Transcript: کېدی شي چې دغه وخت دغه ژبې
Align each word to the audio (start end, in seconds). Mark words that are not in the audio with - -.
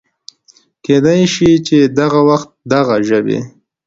کېدی 0.85 1.21
شي 1.33 1.51
چې 1.67 1.77
دغه 1.99 2.19
وخت 2.29 2.49
دغه 2.71 2.95
ژبې 3.07 3.39